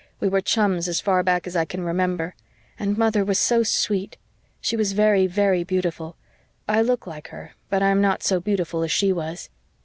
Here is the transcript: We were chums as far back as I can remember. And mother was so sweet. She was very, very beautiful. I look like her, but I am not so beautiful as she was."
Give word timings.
We 0.19 0.29
were 0.29 0.41
chums 0.41 0.87
as 0.87 0.99
far 0.99 1.21
back 1.21 1.45
as 1.45 1.55
I 1.55 1.63
can 1.63 1.83
remember. 1.83 2.33
And 2.79 2.97
mother 2.97 3.23
was 3.23 3.37
so 3.37 3.61
sweet. 3.61 4.17
She 4.59 4.75
was 4.75 4.93
very, 4.93 5.27
very 5.27 5.63
beautiful. 5.63 6.15
I 6.67 6.81
look 6.81 7.05
like 7.05 7.27
her, 7.27 7.51
but 7.69 7.83
I 7.83 7.89
am 7.89 8.01
not 8.01 8.23
so 8.23 8.39
beautiful 8.39 8.81
as 8.81 8.91
she 8.91 9.13
was." 9.13 9.51